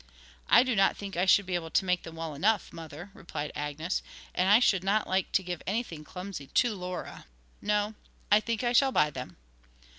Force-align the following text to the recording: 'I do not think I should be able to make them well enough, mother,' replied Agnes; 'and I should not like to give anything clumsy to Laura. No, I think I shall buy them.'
'I 0.49 0.63
do 0.63 0.75
not 0.75 0.97
think 0.97 1.15
I 1.15 1.27
should 1.27 1.45
be 1.45 1.53
able 1.53 1.69
to 1.69 1.85
make 1.85 2.01
them 2.01 2.15
well 2.15 2.33
enough, 2.33 2.73
mother,' 2.73 3.11
replied 3.13 3.51
Agnes; 3.53 4.01
'and 4.33 4.49
I 4.49 4.57
should 4.57 4.83
not 4.83 5.05
like 5.05 5.31
to 5.33 5.43
give 5.43 5.61
anything 5.67 6.03
clumsy 6.03 6.47
to 6.47 6.73
Laura. 6.73 7.27
No, 7.61 7.93
I 8.31 8.39
think 8.39 8.63
I 8.63 8.73
shall 8.73 8.91
buy 8.91 9.11
them.' 9.11 9.37